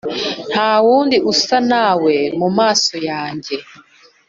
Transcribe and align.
nta 0.51 0.71
wundi 0.83 1.17
usa 1.31 1.57
nawe 1.71 2.15
mu 2.39 2.47
maso 2.57 2.95
yanjye 3.09 3.55